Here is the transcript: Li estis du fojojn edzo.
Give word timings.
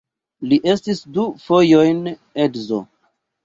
Li 0.53 0.57
estis 0.71 1.03
du 1.19 1.27
fojojn 1.45 2.03
edzo. 2.49 2.85